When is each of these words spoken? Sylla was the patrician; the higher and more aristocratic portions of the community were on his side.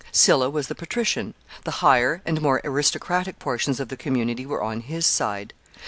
Sylla 0.11 0.49
was 0.49 0.67
the 0.67 0.73
patrician; 0.73 1.35
the 1.63 1.69
higher 1.85 2.23
and 2.25 2.41
more 2.41 2.59
aristocratic 2.63 3.37
portions 3.37 3.79
of 3.79 3.89
the 3.89 3.95
community 3.97 4.47
were 4.47 4.63
on 4.63 4.79
his 4.81 5.05
side. 5.05 5.53